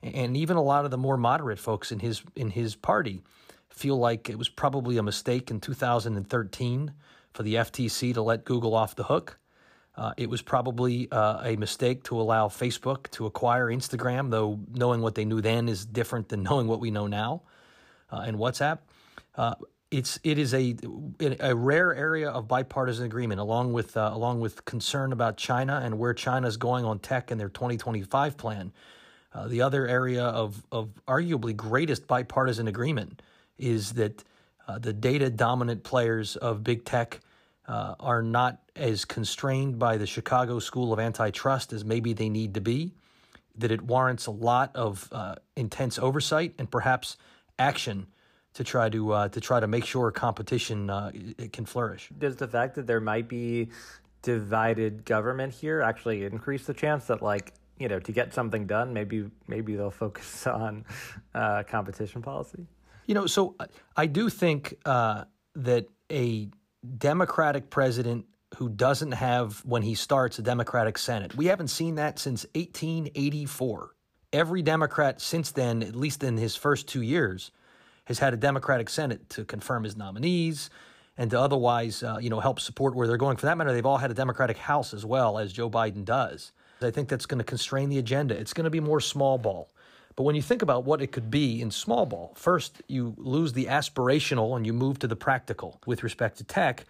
and 0.02 0.36
even 0.36 0.56
a 0.56 0.62
lot 0.62 0.84
of 0.84 0.90
the 0.90 0.98
more 0.98 1.16
moderate 1.16 1.58
folks 1.58 1.92
in 1.92 2.00
his 2.00 2.22
in 2.34 2.50
his 2.50 2.74
party 2.74 3.22
feel 3.68 3.96
like 3.96 4.28
it 4.28 4.36
was 4.36 4.48
probably 4.48 4.96
a 4.98 5.02
mistake 5.02 5.50
in 5.50 5.60
2013 5.60 6.92
for 7.32 7.42
the 7.42 7.54
FTC 7.54 8.12
to 8.14 8.22
let 8.22 8.44
Google 8.44 8.74
off 8.74 8.94
the 8.96 9.04
hook. 9.04 9.38
Uh, 9.96 10.12
it 10.16 10.28
was 10.28 10.42
probably 10.42 11.10
uh, 11.10 11.40
a 11.42 11.56
mistake 11.56 12.02
to 12.04 12.20
allow 12.20 12.48
Facebook 12.48 13.10
to 13.10 13.26
acquire 13.26 13.66
Instagram, 13.66 14.30
though 14.30 14.58
knowing 14.72 15.00
what 15.00 15.14
they 15.14 15.24
knew 15.24 15.40
then 15.40 15.68
is 15.68 15.84
different 15.86 16.28
than 16.28 16.42
knowing 16.48 16.66
what 16.66 16.80
we 16.80 16.90
know 16.90 17.06
now, 17.06 17.42
uh, 18.10 18.24
and 18.26 18.36
WhatsApp. 18.36 18.78
Uh, 19.92 19.96
it's 19.96 20.18
it 20.22 20.38
is 20.38 20.54
a 20.54 20.76
a 21.40 21.54
rare 21.54 21.94
area 21.94 22.30
of 22.30 22.48
bipartisan 22.48 23.04
agreement, 23.04 23.40
along 23.40 23.72
with 23.72 23.96
uh, 23.96 24.10
along 24.12 24.40
with 24.40 24.64
concern 24.64 25.12
about 25.12 25.36
China 25.36 25.80
and 25.82 25.98
where 25.98 26.14
China 26.14 26.46
is 26.46 26.56
going 26.56 26.84
on 26.84 26.98
tech 26.98 27.30
and 27.30 27.40
their 27.40 27.48
2025 27.48 28.36
plan. 28.36 28.72
Uh, 29.34 29.48
the 29.48 29.62
other 29.62 29.86
area 29.86 30.24
of 30.24 30.62
of 30.72 30.90
arguably 31.06 31.54
greatest 31.56 32.06
bipartisan 32.06 32.68
agreement 32.68 33.22
is 33.58 33.92
that 33.92 34.24
the 34.80 34.92
data 34.92 35.28
dominant 35.28 35.82
players 35.84 36.36
of 36.36 36.64
big 36.64 36.82
tech 36.84 37.20
uh, 37.68 37.94
are 38.00 38.22
not 38.22 38.60
as 38.76 39.04
constrained 39.04 39.78
by 39.78 39.96
the 39.96 40.06
Chicago 40.06 40.58
School 40.58 40.92
of 40.92 40.98
Antitrust 40.98 41.72
as 41.72 41.84
maybe 41.84 42.12
they 42.12 42.28
need 42.28 42.54
to 42.54 42.60
be, 42.60 42.92
that 43.56 43.70
it 43.70 43.82
warrants 43.82 44.26
a 44.26 44.30
lot 44.30 44.74
of 44.74 45.08
uh, 45.12 45.34
intense 45.56 45.98
oversight 45.98 46.54
and 46.58 46.70
perhaps 46.70 47.16
action 47.58 48.06
to 48.54 48.64
try 48.64 48.88
to 48.88 49.12
uh, 49.12 49.28
to 49.28 49.40
try 49.40 49.60
to 49.60 49.66
make 49.66 49.84
sure 49.84 50.10
competition 50.10 50.90
uh, 50.90 51.10
it 51.38 51.52
can 51.52 51.64
flourish. 51.64 52.10
Does 52.18 52.36
the 52.36 52.48
fact 52.48 52.74
that 52.74 52.86
there 52.86 53.00
might 53.00 53.28
be 53.28 53.70
divided 54.22 55.04
government 55.04 55.52
here 55.52 55.80
actually 55.80 56.24
increase 56.24 56.66
the 56.66 56.74
chance 56.74 57.06
that 57.06 57.22
like 57.22 57.54
you 57.78 57.88
know 57.88 57.98
to 57.98 58.12
get 58.12 58.32
something 58.32 58.66
done 58.66 58.92
maybe 58.92 59.28
maybe 59.48 59.74
they'll 59.74 59.90
focus 59.90 60.46
on 60.46 60.84
uh, 61.34 61.62
competition 61.64 62.22
policy? 62.22 62.66
You 63.06 63.14
know, 63.14 63.26
so 63.26 63.56
I 63.96 64.06
do 64.06 64.30
think 64.30 64.76
uh, 64.84 65.24
that 65.56 65.88
a 66.10 66.48
Democratic 66.98 67.68
president 67.68 68.26
who 68.56 68.68
doesn't 68.68 69.12
have, 69.12 69.64
when 69.64 69.82
he 69.82 69.94
starts, 69.94 70.38
a 70.38 70.42
Democratic 70.42 70.98
Senate. 70.98 71.34
We 71.34 71.46
haven't 71.46 71.68
seen 71.68 71.96
that 71.96 72.18
since 72.18 72.44
1884. 72.54 73.94
Every 74.32 74.62
Democrat 74.62 75.20
since 75.20 75.50
then, 75.50 75.82
at 75.82 75.96
least 75.96 76.22
in 76.22 76.36
his 76.36 76.54
first 76.54 76.86
two 76.86 77.02
years, 77.02 77.50
has 78.04 78.18
had 78.18 78.34
a 78.34 78.36
Democratic 78.36 78.88
Senate 78.88 79.28
to 79.30 79.44
confirm 79.44 79.84
his 79.84 79.96
nominees 79.96 80.70
and 81.16 81.30
to 81.30 81.38
otherwise, 81.38 82.02
uh, 82.02 82.18
you 82.20 82.30
know, 82.30 82.40
help 82.40 82.58
support 82.58 82.94
where 82.94 83.06
they're 83.06 83.16
going. 83.16 83.36
For 83.36 83.46
that 83.46 83.56
matter, 83.58 83.72
they've 83.72 83.86
all 83.86 83.98
had 83.98 84.10
a 84.10 84.14
Democratic 84.14 84.58
House 84.58 84.94
as 84.94 85.04
well, 85.04 85.38
as 85.38 85.52
Joe 85.52 85.70
Biden 85.70 86.04
does. 86.04 86.52
I 86.80 86.90
think 86.90 87.08
that's 87.08 87.26
going 87.26 87.38
to 87.38 87.44
constrain 87.44 87.90
the 87.90 87.98
agenda. 87.98 88.36
It's 88.36 88.52
going 88.52 88.64
to 88.64 88.70
be 88.70 88.80
more 88.80 89.00
small 89.00 89.38
ball. 89.38 89.70
But 90.16 90.24
when 90.24 90.34
you 90.34 90.42
think 90.42 90.62
about 90.62 90.84
what 90.84 91.00
it 91.00 91.12
could 91.12 91.30
be 91.30 91.62
in 91.62 91.70
small 91.70 92.06
ball, 92.06 92.32
first 92.36 92.82
you 92.88 93.14
lose 93.16 93.52
the 93.52 93.66
aspirational 93.66 94.56
and 94.56 94.66
you 94.66 94.72
move 94.72 94.98
to 95.00 95.06
the 95.06 95.16
practical 95.16 95.80
with 95.86 96.02
respect 96.02 96.38
to 96.38 96.44
tech. 96.44 96.84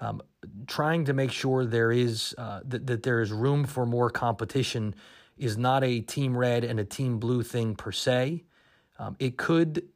Um, 0.00 0.22
trying 0.66 1.04
to 1.06 1.12
make 1.12 1.30
sure 1.30 1.64
there 1.64 1.92
is 1.92 2.34
uh, 2.38 2.60
that, 2.64 2.86
that 2.86 3.02
there 3.02 3.20
is 3.20 3.32
room 3.32 3.64
for 3.64 3.84
more 3.84 4.08
competition 4.08 4.94
is 5.36 5.58
not 5.58 5.82
a 5.84 6.00
team 6.00 6.36
red 6.36 6.64
and 6.64 6.78
a 6.78 6.84
team 6.84 7.18
blue 7.18 7.42
thing 7.42 7.74
per 7.74 7.92
se. 7.92 8.44
Um, 8.98 9.16
it 9.18 9.36
could 9.36 9.88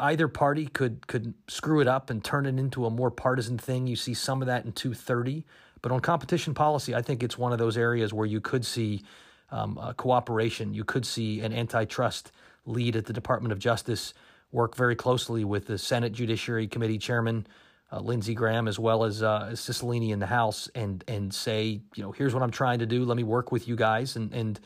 either 0.00 0.28
party 0.28 0.66
could 0.66 1.06
could 1.06 1.34
screw 1.48 1.80
it 1.80 1.88
up 1.88 2.10
and 2.10 2.22
turn 2.22 2.46
it 2.46 2.58
into 2.58 2.86
a 2.86 2.90
more 2.90 3.10
partisan 3.10 3.58
thing. 3.58 3.86
You 3.86 3.96
see 3.96 4.14
some 4.14 4.42
of 4.42 4.46
that 4.46 4.64
in 4.64 4.72
230, 4.72 5.44
But 5.80 5.92
on 5.92 6.00
competition 6.00 6.54
policy, 6.54 6.94
I 6.94 7.02
think 7.02 7.22
it's 7.22 7.38
one 7.38 7.52
of 7.52 7.58
those 7.58 7.76
areas 7.76 8.12
where 8.12 8.26
you 8.26 8.40
could 8.40 8.64
see 8.64 9.02
um, 9.50 9.78
cooperation. 9.96 10.74
You 10.74 10.84
could 10.84 11.06
see 11.06 11.40
an 11.40 11.52
antitrust 11.52 12.32
lead 12.64 12.96
at 12.96 13.06
the 13.06 13.12
Department 13.12 13.52
of 13.52 13.58
Justice 13.58 14.14
work 14.50 14.76
very 14.76 14.94
closely 14.94 15.44
with 15.44 15.66
the 15.66 15.78
Senate 15.78 16.12
Judiciary 16.12 16.66
Committee 16.68 16.98
Chairman 16.98 17.46
uh, 17.92 18.00
Lindsey 18.00 18.34
Graham 18.34 18.68
as 18.68 18.78
well 18.78 19.04
as 19.04 19.22
uh, 19.22 19.50
Cicilline 19.52 20.10
in 20.10 20.18
the 20.18 20.26
House 20.26 20.68
and 20.74 21.04
and 21.06 21.32
say, 21.32 21.82
you 21.94 22.02
know, 22.02 22.12
here's 22.12 22.34
what 22.34 22.42
I'm 22.42 22.50
trying 22.50 22.78
to 22.78 22.86
do. 22.86 23.04
Let 23.04 23.16
me 23.16 23.22
work 23.22 23.52
with 23.52 23.68
you 23.68 23.76
guys, 23.76 24.16
and 24.16 24.32
and 24.32 24.60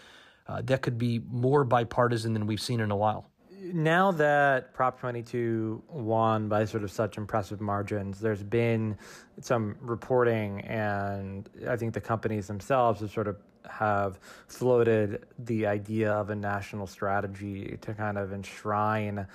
uh, 0.46 0.62
that 0.62 0.82
could 0.82 0.98
be 0.98 1.20
more 1.28 1.64
bipartisan 1.64 2.34
than 2.34 2.46
we've 2.46 2.60
seen 2.60 2.80
in 2.80 2.90
a 2.90 2.96
while. 2.96 3.28
Now 3.72 4.12
that 4.12 4.74
Prop 4.74 5.00
22 5.00 5.82
won 5.88 6.48
by 6.48 6.64
sort 6.64 6.84
of 6.84 6.90
such 6.90 7.16
impressive 7.16 7.60
margins, 7.60 8.20
there's 8.20 8.42
been 8.42 8.96
some 9.40 9.76
reporting, 9.80 10.60
and 10.62 11.48
I 11.68 11.76
think 11.76 11.94
the 11.94 12.00
companies 12.00 12.46
themselves 12.46 13.00
have 13.00 13.10
sort 13.10 13.28
of 13.28 13.36
have 13.68 14.20
floated 14.46 15.26
the 15.38 15.66
idea 15.66 16.12
of 16.12 16.30
a 16.30 16.34
national 16.34 16.86
strategy 16.86 17.76
to 17.80 17.94
kind 17.94 18.18
of 18.18 18.32
enshrine 18.32 19.26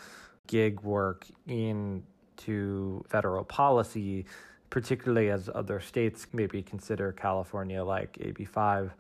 gig 0.48 0.82
work 0.82 1.26
into 1.48 3.04
federal 3.10 3.44
policy, 3.44 4.26
particularly 4.70 5.30
as 5.30 5.50
other 5.54 5.80
states 5.80 6.28
maybe 6.32 6.62
consider 6.62 7.12
California 7.12 7.84
like 7.84 8.14
AB5 8.14 8.92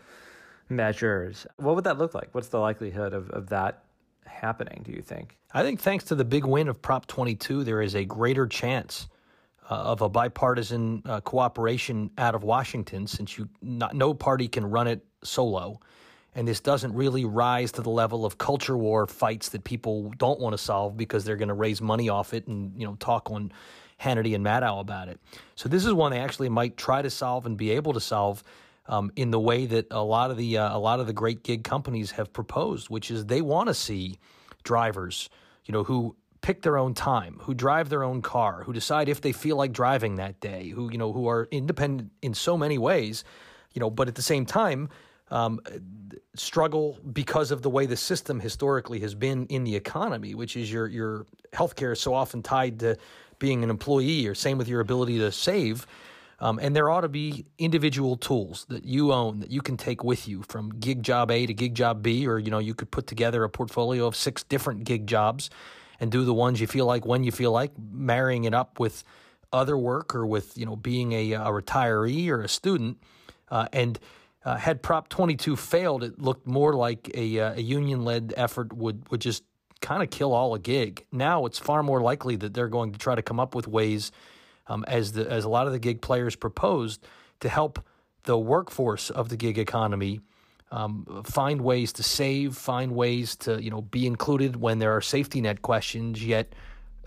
measures. 0.67 1.47
What 1.57 1.75
would 1.75 1.85
that 1.85 1.97
look 1.97 2.13
like? 2.13 2.29
What's 2.33 2.50
the 2.50 2.59
likelihood 2.59 3.13
of, 3.13 3.29
of 3.29 3.47
that 3.50 3.83
happening, 4.25 4.81
do 4.83 4.91
you 4.91 5.01
think? 5.01 5.37
I 5.53 5.63
think 5.63 5.79
thanks 5.79 6.05
to 6.05 6.15
the 6.15 6.25
big 6.25 6.45
win 6.45 6.67
of 6.67 6.81
Prop 6.81 7.05
22, 7.07 7.63
there 7.63 7.81
is 7.81 7.95
a 7.95 8.05
greater 8.05 8.47
chance 8.47 9.07
uh, 9.69 9.75
of 9.75 10.01
a 10.01 10.09
bipartisan 10.09 11.01
uh, 11.05 11.21
cooperation 11.21 12.11
out 12.17 12.35
of 12.35 12.43
Washington 12.43 13.07
since 13.07 13.37
you 13.37 13.49
not, 13.61 13.95
no 13.95 14.13
party 14.13 14.47
can 14.47 14.65
run 14.65 14.87
it 14.87 15.05
solo 15.23 15.79
and 16.33 16.47
this 16.47 16.59
doesn't 16.59 16.93
really 16.93 17.25
rise 17.25 17.71
to 17.73 17.81
the 17.81 17.89
level 17.89 18.25
of 18.25 18.37
culture 18.37 18.77
war 18.77 19.05
fights 19.05 19.49
that 19.49 19.63
people 19.63 20.13
don't 20.17 20.39
want 20.39 20.53
to 20.53 20.57
solve 20.57 20.95
because 20.95 21.25
they're 21.25 21.35
going 21.35 21.49
to 21.49 21.53
raise 21.53 21.81
money 21.81 22.09
off 22.09 22.33
it 22.33 22.47
and 22.47 22.73
you 22.79 22.85
know 22.85 22.95
talk 22.95 23.29
on 23.31 23.51
Hannity 23.99 24.33
and 24.33 24.43
Maddow 24.43 24.79
about 24.79 25.09
it. 25.09 25.19
So 25.55 25.69
this 25.69 25.85
is 25.85 25.93
one 25.93 26.11
they 26.11 26.19
actually 26.19 26.49
might 26.49 26.75
try 26.75 27.01
to 27.01 27.09
solve 27.09 27.45
and 27.45 27.55
be 27.55 27.71
able 27.71 27.93
to 27.93 27.99
solve 27.99 28.43
um, 28.91 29.12
in 29.15 29.31
the 29.31 29.39
way 29.39 29.65
that 29.65 29.88
a 29.89 30.03
lot 30.03 30.29
of 30.29 30.38
the 30.38 30.57
uh, 30.57 30.77
a 30.77 30.77
lot 30.77 31.00
of 31.00 31.07
the 31.07 31.13
great 31.13 31.43
gig 31.43 31.63
companies 31.63 32.12
have 32.12 32.31
proposed, 32.31 32.89
which 32.89 33.10
is 33.10 33.25
they 33.25 33.41
want 33.41 33.67
to 33.67 33.74
see 33.74 34.19
drivers, 34.63 35.29
you 35.65 35.71
know, 35.71 35.83
who 35.83 36.15
pick 36.41 36.62
their 36.62 36.77
own 36.77 36.93
time, 36.93 37.39
who 37.41 37.53
drive 37.53 37.89
their 37.89 38.03
own 38.03 38.21
car, 38.21 38.63
who 38.63 38.74
decide 38.74 39.07
if 39.07 39.21
they 39.21 39.31
feel 39.31 39.55
like 39.55 39.71
driving 39.71 40.15
that 40.17 40.39
day, 40.41 40.69
who 40.69 40.91
you 40.91 40.98
know 40.98 41.13
who 41.13 41.27
are 41.27 41.48
independent 41.51 42.12
in 42.21 42.33
so 42.33 42.57
many 42.57 42.77
ways, 42.77 43.24
you 43.74 43.79
know, 43.79 43.89
but 43.89 44.07
at 44.07 44.15
the 44.15 44.21
same 44.21 44.45
time 44.45 44.89
um, 45.31 45.62
struggle 46.36 47.00
because 47.13 47.51
of 47.51 47.62
the 47.62 47.69
way 47.69 47.86
the 47.86 47.95
system 47.95 48.39
historically 48.39 49.00
has 49.00 49.15
been 49.15 49.45
in 49.48 49.63
the 49.63 49.75
economy, 49.75 50.36
which 50.36 50.57
is 50.57 50.71
your 50.71 50.88
your 50.88 51.25
healthcare 51.53 51.93
is 51.93 52.01
so 52.01 52.13
often 52.13 52.43
tied 52.43 52.79
to 52.79 52.98
being 53.39 53.63
an 53.63 53.69
employee, 53.69 54.27
or 54.27 54.36
same 54.36 54.57
with 54.57 54.67
your 54.67 54.81
ability 54.81 55.17
to 55.17 55.31
save. 55.31 55.88
Um, 56.41 56.60
and 56.60 56.75
there 56.75 56.89
ought 56.89 57.01
to 57.01 57.10
be 57.10 57.45
individual 57.60 58.17
tools 58.17 58.65
that 58.67 58.83
you 58.83 59.13
own 59.13 59.39
that 59.41 59.51
you 59.51 59.62
can 59.62 59.77
take 59.77 60.03
with 60.03 60.27
you 60.27 60.41
from 60.41 60.71
gig 60.79 61.03
job 61.03 61.29
A 61.29 61.45
to 61.45 61.53
gig 61.53 61.75
job 61.75 62.01
B, 62.01 62.27
or 62.27 62.39
you 62.39 62.50
know 62.50 62.60
you 62.60 62.74
could 62.74 62.89
put 62.89 63.07
together 63.07 63.43
a 63.43 63.50
portfolio 63.50 64.07
of 64.07 64.15
six 64.15 64.43
different 64.43 64.83
gig 64.83 65.05
jobs 65.05 65.51
and 66.00 66.12
do 66.12 66.25
the 66.25 66.33
ones 66.33 66.60
you 66.60 66.65
feel 66.65 66.88
like 66.88 67.05
when 67.05 67.24
you 67.24 67.31
feel 67.31 67.51
like, 67.51 67.71
marrying 67.91 68.45
it 68.45 68.55
up 68.55 68.79
with 68.79 69.03
other 69.53 69.77
work 69.77 70.15
or 70.15 70.25
with 70.25 70.57
you 70.57 70.65
know 70.65 70.75
being 70.75 71.13
a, 71.13 71.33
a 71.33 71.45
retiree 71.45 72.27
or 72.29 72.41
a 72.41 72.50
student, 72.50 72.98
uh, 73.50 73.67
and 73.71 74.00
uh, 74.43 74.57
had 74.57 74.81
Prop 74.81 75.10
22 75.10 75.55
failed, 75.55 76.03
it 76.03 76.19
looked 76.19 76.48
more 76.48 76.74
like 76.74 77.12
a, 77.13 77.39
uh, 77.39 77.53
a 77.53 77.62
union 77.62 78.03
led 78.03 78.33
effort 78.36 78.74
would, 78.74 79.07
would 79.12 79.21
just 79.21 79.43
kind 79.81 80.01
of 80.01 80.10
kill 80.10 80.33
all 80.33 80.55
a 80.55 80.60
gig. 80.60 81.05
Now 81.12 81.45
it's 81.45 81.60
far 81.60 81.83
more 81.83 82.01
likely 82.01 82.36
that 82.38 82.53
they're 82.53 82.67
going 82.67 82.91
to 82.91 82.98
try 82.98 83.13
to 83.13 83.21
come 83.21 83.39
up 83.39 83.53
with 83.53 83.67
ways, 83.67 84.12
um, 84.71 84.85
as, 84.87 85.11
the, 85.11 85.29
as 85.29 85.43
a 85.43 85.49
lot 85.49 85.67
of 85.67 85.73
the 85.73 85.79
gig 85.79 86.01
players 86.01 86.35
proposed, 86.35 87.05
to 87.41 87.49
help 87.49 87.83
the 88.23 88.37
workforce 88.37 89.09
of 89.09 89.29
the 89.29 89.37
gig 89.37 89.57
economy 89.57 90.21
um, 90.71 91.23
find 91.25 91.61
ways 91.61 91.91
to 91.93 92.03
save, 92.03 92.55
find 92.55 92.95
ways 92.95 93.35
to 93.35 93.61
you 93.61 93.69
know 93.69 93.81
be 93.81 94.07
included 94.07 94.55
when 94.55 94.79
there 94.79 94.95
are 94.95 95.01
safety 95.01 95.41
net 95.41 95.61
questions, 95.61 96.23
yet 96.23 96.53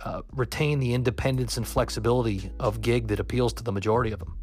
uh, 0.05 0.21
retain 0.33 0.81
the 0.81 0.93
independence 0.93 1.57
and 1.57 1.67
flexibility 1.67 2.51
of 2.61 2.83
gig 2.83 3.09
that 3.09 3.21
appeals 3.21 3.55
to 3.55 3.65
the 3.65 3.73
majority 3.73 4.13
of 4.13 4.19
them. 4.19 4.37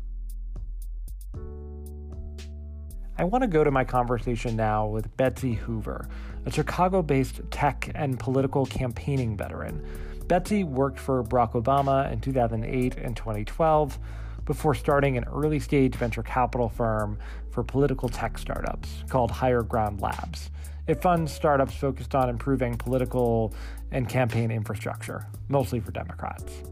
I 3.18 3.24
want 3.26 3.44
to 3.44 3.48
go 3.48 3.64
to 3.64 3.70
my 3.70 3.84
conversation 3.84 4.56
now 4.56 4.88
with 4.88 5.16
Betsy 5.18 5.54
Hoover, 5.54 6.10
a 6.48 6.52
Chicago 6.52 7.04
based 7.04 7.42
tech 7.52 7.92
and 7.94 8.20
political 8.20 8.66
campaigning 8.66 9.38
veteran. 9.38 9.86
Betsy 10.32 10.64
worked 10.64 10.98
for 10.98 11.26
Barack 11.26 11.62
Obama 11.62 12.10
in 12.10 12.22
2008 12.22 12.96
and 12.96 13.18
2012 13.18 14.00
before 14.46 14.74
starting 14.74 15.18
an 15.18 15.26
early 15.26 15.60
stage 15.60 15.94
venture 15.94 16.24
capital 16.24 16.70
firm 16.70 17.20
for 17.50 17.66
political 17.66 18.08
tech 18.08 18.38
startups 18.38 19.04
called 19.10 19.30
Higher 19.30 19.62
Ground 19.62 20.00
Labs. 20.00 20.50
It 20.88 21.02
funds 21.02 21.34
startups 21.34 21.76
focused 21.76 22.16
on 22.16 22.30
improving 22.30 22.78
political 22.78 23.54
and 23.92 24.08
campaign 24.08 24.52
infrastructure, 24.52 25.28
mostly 25.50 25.82
for 25.82 25.92
Democrats. 25.92 26.64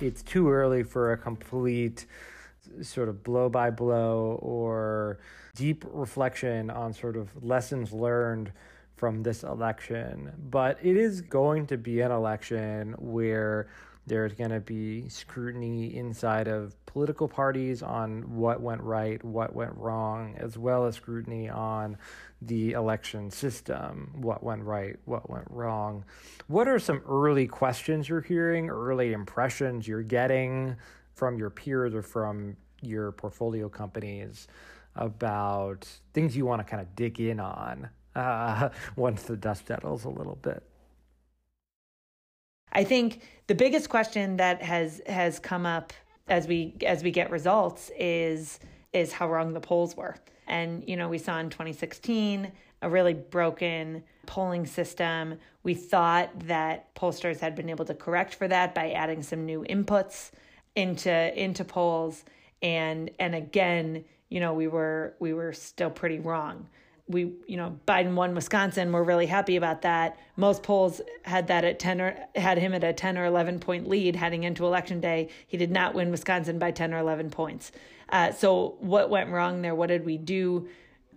It's 0.00 0.22
too 0.22 0.50
early 0.50 0.84
for 0.84 1.12
a 1.12 1.18
complete 1.18 2.06
sort 2.80 3.10
of 3.10 3.22
blow 3.22 3.50
by 3.50 3.68
blow 3.68 4.38
or 4.40 5.18
deep 5.54 5.84
reflection 5.90 6.70
on 6.70 6.94
sort 6.94 7.18
of 7.18 7.28
lessons 7.44 7.92
learned 7.92 8.52
from 8.96 9.22
this 9.22 9.42
election. 9.42 10.32
But 10.50 10.78
it 10.82 10.96
is 10.96 11.20
going 11.20 11.66
to 11.68 11.76
be 11.76 12.00
an 12.00 12.10
election 12.10 12.94
where 12.98 13.68
there's 14.06 14.34
going 14.34 14.50
to 14.50 14.60
be 14.60 15.08
scrutiny 15.08 15.96
inside 15.96 16.46
of 16.46 16.74
political 16.84 17.26
parties 17.26 17.82
on 17.82 18.36
what 18.36 18.60
went 18.60 18.82
right, 18.82 19.22
what 19.24 19.54
went 19.54 19.74
wrong, 19.76 20.34
as 20.36 20.58
well 20.58 20.84
as 20.84 20.96
scrutiny 20.96 21.48
on 21.48 21.96
the 22.42 22.72
election 22.72 23.30
system, 23.30 24.12
what 24.16 24.42
went 24.42 24.62
right, 24.62 24.96
what 25.06 25.30
went 25.30 25.46
wrong. 25.50 26.04
What 26.48 26.68
are 26.68 26.78
some 26.78 27.02
early 27.08 27.46
questions 27.46 28.08
you're 28.08 28.20
hearing, 28.20 28.68
early 28.68 29.12
impressions 29.12 29.88
you're 29.88 30.02
getting 30.02 30.76
from 31.14 31.38
your 31.38 31.50
peers 31.50 31.94
or 31.94 32.02
from 32.02 32.56
your 32.82 33.12
portfolio 33.12 33.70
companies 33.70 34.46
about 34.96 35.88
things 36.12 36.36
you 36.36 36.44
want 36.44 36.60
to 36.60 36.70
kind 36.70 36.82
of 36.82 36.94
dig 36.94 37.20
in 37.20 37.40
on 37.40 37.88
uh, 38.14 38.70
once 38.96 39.22
the 39.24 39.36
dust 39.36 39.66
settles 39.66 40.04
a 40.04 40.08
little 40.08 40.36
bit? 40.36 40.62
I 42.72 42.84
think 42.84 43.22
the 43.46 43.54
biggest 43.54 43.88
question 43.88 44.36
that 44.38 44.62
has 44.62 45.00
has 45.06 45.38
come 45.38 45.64
up 45.64 45.92
as 46.26 46.48
we 46.48 46.74
as 46.84 47.02
we 47.04 47.10
get 47.10 47.30
results 47.30 47.90
is 47.98 48.58
is 48.92 49.12
how 49.12 49.28
wrong 49.28 49.52
the 49.52 49.60
polls 49.60 49.96
were. 49.96 50.16
And 50.46 50.82
you 50.86 50.96
know, 50.96 51.08
we 51.08 51.18
saw 51.18 51.38
in 51.38 51.50
2016 51.50 52.50
a 52.82 52.90
really 52.90 53.14
broken 53.14 54.02
polling 54.26 54.66
system. 54.66 55.38
We 55.62 55.74
thought 55.74 56.30
that 56.40 56.94
pollsters 56.94 57.38
had 57.40 57.54
been 57.54 57.70
able 57.70 57.84
to 57.86 57.94
correct 57.94 58.34
for 58.34 58.48
that 58.48 58.74
by 58.74 58.90
adding 58.90 59.22
some 59.22 59.46
new 59.46 59.64
inputs 59.64 60.30
into 60.76 61.40
into 61.40 61.64
polls 61.64 62.24
and 62.62 63.10
and 63.20 63.34
again 63.34 64.04
you 64.28 64.40
know 64.40 64.52
we 64.52 64.66
were 64.66 65.14
we 65.20 65.32
were 65.32 65.52
still 65.52 65.90
pretty 65.90 66.18
wrong 66.18 66.66
we 67.06 67.32
you 67.46 67.56
know 67.56 67.78
Biden 67.86 68.14
won 68.14 68.34
Wisconsin 68.34 68.92
we're 68.92 69.02
really 69.02 69.26
happy 69.26 69.56
about 69.56 69.82
that 69.82 70.18
most 70.36 70.62
polls 70.62 71.00
had 71.22 71.46
that 71.48 71.64
at 71.64 71.78
10 71.78 72.00
or 72.00 72.16
had 72.34 72.58
him 72.58 72.72
at 72.72 72.82
a 72.82 72.92
10 72.92 73.18
or 73.18 73.24
11 73.26 73.60
point 73.60 73.88
lead 73.88 74.16
heading 74.16 74.44
into 74.44 74.64
election 74.64 75.00
day 75.00 75.28
he 75.46 75.56
did 75.56 75.70
not 75.70 75.94
win 75.94 76.10
Wisconsin 76.10 76.58
by 76.58 76.70
10 76.70 76.94
or 76.94 76.98
11 76.98 77.30
points 77.30 77.72
uh, 78.10 78.32
so 78.32 78.76
what 78.80 79.10
went 79.10 79.30
wrong 79.30 79.62
there 79.62 79.74
what 79.74 79.88
did 79.88 80.04
we 80.04 80.16
do 80.16 80.68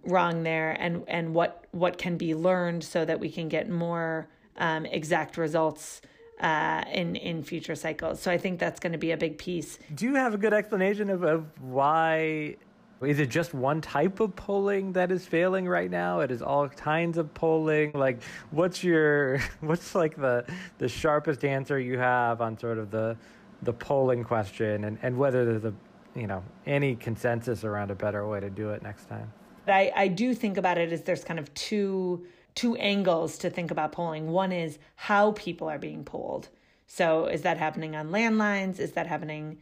wrong 0.03 0.43
there 0.43 0.71
and 0.71 1.03
and 1.07 1.33
what 1.33 1.65
what 1.71 1.97
can 1.97 2.17
be 2.17 2.33
learned 2.33 2.83
so 2.83 3.05
that 3.05 3.19
we 3.19 3.29
can 3.29 3.47
get 3.47 3.69
more 3.69 4.27
um, 4.57 4.85
exact 4.85 5.37
results 5.37 6.01
uh, 6.39 6.83
in 6.91 7.15
in 7.15 7.43
future 7.43 7.75
cycles. 7.75 8.21
So 8.21 8.31
I 8.31 8.37
think 8.37 8.59
that's 8.59 8.79
going 8.79 8.91
to 8.91 8.97
be 8.97 9.11
a 9.11 9.17
big 9.17 9.37
piece. 9.37 9.79
Do 9.93 10.05
you 10.05 10.15
have 10.15 10.33
a 10.33 10.37
good 10.37 10.53
explanation 10.53 11.09
of, 11.09 11.23
of 11.23 11.45
why? 11.61 12.57
Is 13.01 13.19
it 13.19 13.29
just 13.29 13.53
one 13.53 13.81
type 13.81 14.19
of 14.19 14.35
polling 14.35 14.93
that 14.93 15.11
is 15.11 15.25
failing 15.25 15.67
right 15.67 15.89
now? 15.89 16.21
It 16.21 16.31
is 16.31 16.41
all 16.41 16.67
kinds 16.67 17.17
of 17.17 17.31
polling. 17.33 17.91
Like, 17.93 18.21
what's 18.51 18.83
your 18.83 19.39
what's 19.61 19.93
like 19.93 20.15
the 20.15 20.45
the 20.79 20.89
sharpest 20.89 21.45
answer 21.45 21.79
you 21.79 21.97
have 21.99 22.41
on 22.41 22.57
sort 22.57 22.77
of 22.77 22.89
the 22.89 23.15
the 23.61 23.73
polling 23.73 24.23
question, 24.23 24.85
and 24.85 24.97
and 25.01 25.17
whether 25.17 25.45
there's 25.45 25.65
a 25.65 25.73
you 26.15 26.27
know 26.27 26.43
any 26.65 26.95
consensus 26.95 27.63
around 27.63 27.91
a 27.91 27.95
better 27.95 28.27
way 28.27 28.39
to 28.39 28.49
do 28.49 28.71
it 28.71 28.81
next 28.81 29.07
time? 29.07 29.31
I, 29.67 29.91
I 29.95 30.07
do 30.07 30.33
think 30.33 30.57
about 30.57 30.77
it 30.77 30.91
as 30.91 31.03
there's 31.03 31.23
kind 31.23 31.39
of 31.39 31.53
two 31.53 32.25
two 32.55 32.75
angles 32.77 33.37
to 33.37 33.49
think 33.51 33.69
about 33.69 33.91
polling. 33.91 34.31
One 34.31 34.51
is 34.51 34.79
how 34.95 35.33
people 35.33 35.69
are 35.69 35.77
being 35.77 36.03
polled. 36.03 36.49
So 36.87 37.25
is 37.27 37.43
that 37.43 37.57
happening 37.57 37.95
on 37.95 38.09
landlines? 38.09 38.79
Is 38.79 38.93
that 38.93 39.05
happening 39.05 39.59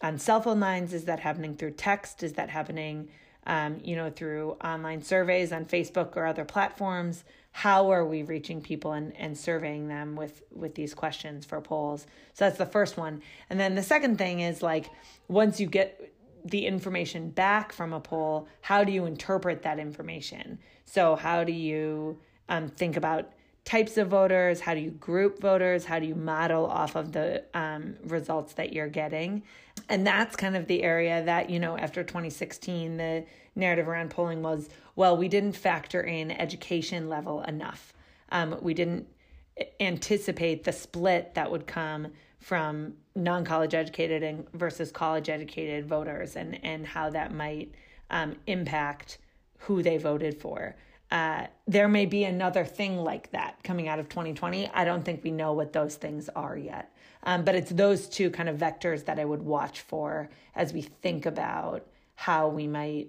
on 0.00 0.18
cell 0.18 0.40
phone 0.40 0.60
lines? 0.60 0.92
Is 0.92 1.04
that 1.04 1.20
happening 1.20 1.54
through 1.54 1.72
text? 1.72 2.22
Is 2.22 2.34
that 2.34 2.50
happening, 2.50 3.08
um, 3.46 3.80
you 3.82 3.96
know, 3.96 4.10
through 4.10 4.56
online 4.64 5.02
surveys 5.02 5.52
on 5.52 5.64
Facebook 5.64 6.16
or 6.16 6.26
other 6.26 6.44
platforms? 6.44 7.24
How 7.52 7.90
are 7.90 8.04
we 8.04 8.22
reaching 8.22 8.60
people 8.60 8.92
and, 8.92 9.16
and 9.16 9.36
surveying 9.36 9.88
them 9.88 10.14
with 10.14 10.42
with 10.54 10.74
these 10.74 10.94
questions 10.94 11.44
for 11.44 11.60
polls? 11.60 12.06
So 12.34 12.44
that's 12.44 12.58
the 12.58 12.66
first 12.66 12.96
one. 12.96 13.22
And 13.50 13.58
then 13.58 13.74
the 13.74 13.82
second 13.82 14.18
thing 14.18 14.40
is 14.40 14.62
like 14.62 14.90
once 15.26 15.58
you 15.58 15.66
get 15.66 16.12
the 16.44 16.66
information 16.66 17.30
back 17.30 17.72
from 17.72 17.92
a 17.92 18.00
poll, 18.00 18.48
how 18.60 18.84
do 18.84 18.92
you 18.92 19.06
interpret 19.06 19.62
that 19.62 19.78
information? 19.78 20.58
So 20.84 21.16
how 21.16 21.44
do 21.44 21.52
you 21.52 22.18
um, 22.48 22.68
think 22.68 22.96
about 22.96 23.32
types 23.64 23.98
of 23.98 24.08
voters? 24.08 24.60
How 24.60 24.72
do 24.72 24.80
you 24.80 24.90
group 24.92 25.40
voters? 25.40 25.84
How 25.84 25.98
do 25.98 26.06
you 26.06 26.14
model 26.14 26.64
off 26.64 26.96
of 26.96 27.12
the 27.12 27.44
um, 27.52 27.96
results 28.04 28.54
that 28.54 28.72
you're 28.72 28.88
getting? 28.88 29.42
And 29.88 30.06
that's 30.06 30.36
kind 30.36 30.56
of 30.56 30.66
the 30.66 30.82
area 30.82 31.24
that, 31.24 31.50
you 31.50 31.58
know, 31.58 31.76
after 31.78 32.02
2016, 32.02 32.96
the 32.96 33.24
narrative 33.56 33.88
around 33.88 34.10
polling 34.10 34.42
was 34.42 34.68
well, 34.96 35.16
we 35.16 35.28
didn't 35.28 35.52
factor 35.52 36.00
in 36.00 36.32
education 36.32 37.08
level 37.08 37.42
enough. 37.42 37.92
Um, 38.32 38.58
we 38.60 38.74
didn't 38.74 39.06
anticipate 39.78 40.64
the 40.64 40.72
split 40.72 41.34
that 41.34 41.50
would 41.50 41.66
come 41.66 42.08
from 42.40 42.94
non 43.14 43.44
college 43.44 43.74
educated 43.74 44.22
and 44.22 44.50
versus 44.52 44.90
college 44.90 45.28
educated 45.28 45.86
voters 45.86 46.36
and, 46.36 46.62
and 46.64 46.86
how 46.86 47.10
that 47.10 47.32
might 47.32 47.72
um, 48.10 48.36
impact 48.46 49.18
who 49.58 49.82
they 49.82 49.98
voted 49.98 50.40
for 50.40 50.76
uh, 51.10 51.46
there 51.66 51.88
may 51.88 52.06
be 52.06 52.24
another 52.24 52.64
thing 52.64 52.98
like 52.98 53.30
that 53.30 53.62
coming 53.62 53.88
out 53.88 53.98
of 53.98 54.08
2020. 54.08 54.68
I 54.68 54.84
don't 54.84 55.04
think 55.04 55.24
we 55.24 55.30
know 55.30 55.52
what 55.52 55.72
those 55.72 55.96
things 55.96 56.28
are 56.30 56.56
yet. 56.56 56.92
Um, 57.24 57.44
but 57.44 57.54
it's 57.54 57.70
those 57.70 58.08
two 58.08 58.30
kind 58.30 58.48
of 58.48 58.56
vectors 58.56 59.04
that 59.06 59.18
I 59.18 59.24
would 59.24 59.42
watch 59.42 59.80
for 59.80 60.30
as 60.54 60.72
we 60.72 60.82
think 60.82 61.26
about 61.26 61.86
how 62.14 62.48
we 62.48 62.66
might 62.66 63.08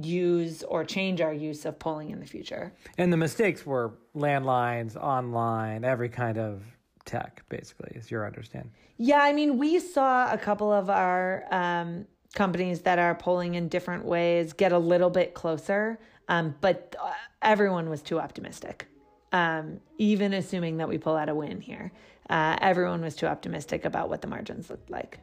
use 0.00 0.62
or 0.62 0.84
change 0.84 1.20
our 1.20 1.32
use 1.32 1.64
of 1.64 1.78
polling 1.78 2.10
in 2.10 2.20
the 2.20 2.26
future. 2.26 2.72
And 2.96 3.12
the 3.12 3.16
mistakes 3.16 3.66
were 3.66 3.94
landlines, 4.14 4.96
online, 4.96 5.84
every 5.84 6.08
kind 6.08 6.38
of 6.38 6.62
tech, 7.04 7.42
basically, 7.48 7.92
is 7.96 8.10
your 8.10 8.26
understanding. 8.26 8.72
Yeah, 8.96 9.20
I 9.20 9.32
mean, 9.32 9.58
we 9.58 9.78
saw 9.80 10.32
a 10.32 10.38
couple 10.38 10.72
of 10.72 10.90
our 10.90 11.44
um, 11.50 12.06
companies 12.34 12.80
that 12.82 12.98
are 12.98 13.14
polling 13.14 13.54
in 13.54 13.68
different 13.68 14.04
ways 14.04 14.52
get 14.52 14.72
a 14.72 14.78
little 14.78 15.10
bit 15.10 15.34
closer. 15.34 15.98
Um, 16.28 16.54
but 16.60 16.94
uh, 17.02 17.12
everyone 17.42 17.88
was 17.88 18.02
too 18.02 18.20
optimistic, 18.20 18.86
um, 19.32 19.80
even 19.96 20.34
assuming 20.34 20.76
that 20.76 20.88
we 20.88 20.98
pull 20.98 21.16
out 21.16 21.28
a 21.28 21.34
win 21.34 21.60
here. 21.60 21.90
Uh, 22.28 22.56
everyone 22.60 23.00
was 23.00 23.16
too 23.16 23.26
optimistic 23.26 23.84
about 23.84 24.08
what 24.08 24.20
the 24.20 24.28
margins 24.28 24.68
looked 24.68 24.90
like. 24.90 25.18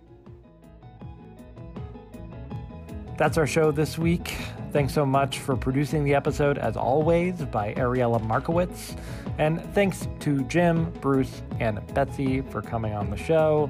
That's 3.17 3.37
our 3.37 3.47
show 3.47 3.71
this 3.71 3.97
week. 3.97 4.35
Thanks 4.73 4.93
so 4.93 5.05
much 5.05 5.39
for 5.39 5.55
producing 5.55 6.03
the 6.03 6.13
episode, 6.13 6.57
as 6.57 6.75
always, 6.75 7.35
by 7.45 7.73
Ariella 7.75 8.21
Markowitz. 8.21 8.95
And 9.37 9.61
thanks 9.73 10.07
to 10.21 10.43
Jim, 10.45 10.91
Bruce, 10.99 11.41
and 11.59 11.79
Betsy 11.93 12.41
for 12.41 12.61
coming 12.61 12.93
on 12.93 13.09
the 13.09 13.15
show. 13.15 13.69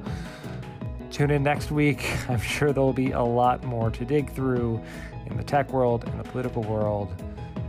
Tune 1.12 1.30
in 1.30 1.44
next 1.44 1.70
week. 1.70 2.10
I'm 2.30 2.40
sure 2.40 2.74
there'll 2.74 2.92
be 2.92 3.12
a 3.12 3.22
lot 3.22 3.64
more 3.64 3.92
to 3.92 4.04
dig 4.04 4.32
through 4.32 4.82
in 5.28 5.38
the 5.38 5.44
tech 5.44 5.72
world 5.72 6.06
and 6.06 6.20
the 6.20 6.24
political 6.24 6.64
world. 6.64 7.14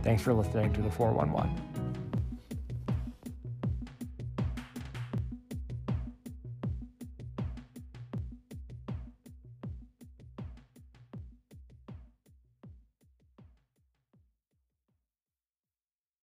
Thanks 0.01 0.23
for 0.23 0.33
listening 0.33 0.73
to 0.73 0.81
the 0.81 0.89
411. 0.89 1.76